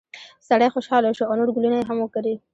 [0.47, 2.35] سړی خوشحاله شو او نور ګلونه یې هم وکري.